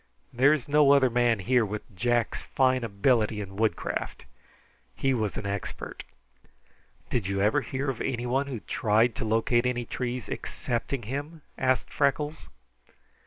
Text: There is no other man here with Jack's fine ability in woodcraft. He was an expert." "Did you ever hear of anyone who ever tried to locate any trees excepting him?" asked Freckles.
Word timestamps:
There 0.33 0.51
is 0.51 0.67
no 0.67 0.93
other 0.93 1.11
man 1.11 1.37
here 1.37 1.63
with 1.63 1.95
Jack's 1.95 2.41
fine 2.41 2.83
ability 2.83 3.39
in 3.39 3.55
woodcraft. 3.55 4.25
He 4.95 5.13
was 5.13 5.37
an 5.37 5.45
expert." 5.45 6.03
"Did 7.11 7.27
you 7.27 7.39
ever 7.39 7.61
hear 7.61 7.87
of 7.87 8.01
anyone 8.01 8.47
who 8.47 8.55
ever 8.55 8.63
tried 8.65 9.13
to 9.17 9.25
locate 9.25 9.67
any 9.67 9.85
trees 9.85 10.27
excepting 10.27 11.03
him?" 11.03 11.43
asked 11.55 11.91
Freckles. 11.93 12.49